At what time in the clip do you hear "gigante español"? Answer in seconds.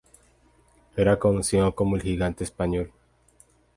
2.01-2.91